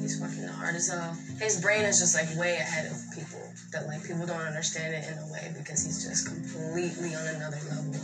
[0.00, 1.14] he's fucking hard as hell.
[1.38, 3.38] His brain is just like way ahead of people.
[3.72, 7.58] That like people don't understand it in a way because he's just completely on another
[7.68, 7.94] level.